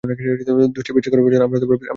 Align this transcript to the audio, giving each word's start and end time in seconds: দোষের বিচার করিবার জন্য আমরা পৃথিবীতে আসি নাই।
দোষের 0.75 0.93
বিচার 0.95 1.11
করিবার 1.11 1.31
জন্য 1.33 1.45
আমরা 1.45 1.53
পৃথিবীতে 1.53 1.75
আসি 1.75 1.79
নাই। 1.79 1.89